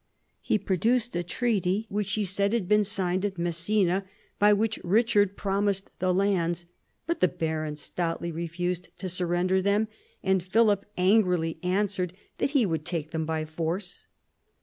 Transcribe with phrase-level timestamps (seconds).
[0.41, 4.03] He produced a treaty which he said had been signed at Messina,
[4.39, 6.65] by which Richard promised the lands;
[7.05, 9.87] but the barons stoutly refused to surrender them,
[10.23, 14.07] and Philip angrily answered that he would take them by force.